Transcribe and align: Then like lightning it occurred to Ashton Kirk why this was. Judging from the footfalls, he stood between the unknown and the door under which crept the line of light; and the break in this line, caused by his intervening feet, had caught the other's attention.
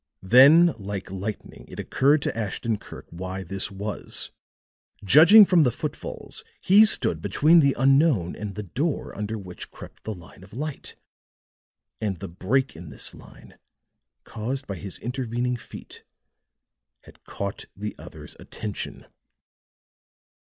Then 0.23 0.73
like 0.79 1.11
lightning 1.11 1.65
it 1.67 1.79
occurred 1.79 2.23
to 2.23 2.35
Ashton 2.35 2.79
Kirk 2.79 3.05
why 3.11 3.43
this 3.43 3.69
was. 3.69 4.31
Judging 5.03 5.45
from 5.45 5.61
the 5.61 5.69
footfalls, 5.69 6.43
he 6.59 6.85
stood 6.85 7.21
between 7.21 7.59
the 7.59 7.75
unknown 7.77 8.35
and 8.35 8.55
the 8.55 8.63
door 8.63 9.15
under 9.15 9.37
which 9.37 9.69
crept 9.69 10.03
the 10.03 10.15
line 10.15 10.43
of 10.43 10.53
light; 10.55 10.95
and 12.01 12.17
the 12.17 12.27
break 12.27 12.75
in 12.75 12.89
this 12.89 13.13
line, 13.13 13.59
caused 14.23 14.65
by 14.65 14.77
his 14.77 14.97
intervening 14.97 15.55
feet, 15.55 16.03
had 17.01 17.23
caught 17.25 17.65
the 17.75 17.93
other's 17.99 18.35
attention. 18.39 19.05